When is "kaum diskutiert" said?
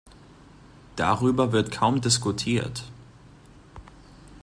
1.71-2.85